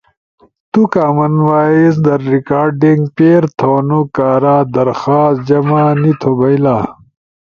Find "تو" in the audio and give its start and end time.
0.37-0.45